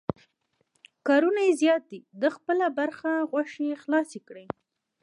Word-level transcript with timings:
کارونه 1.07 1.41
یې 1.47 1.53
زیات 1.61 1.83
دي، 1.91 1.99
ده 2.21 2.29
خپله 2.35 2.65
برخه 2.79 3.11
غوښې 3.31 3.79
خلاصې 3.83 4.19
کړې. 4.27 4.45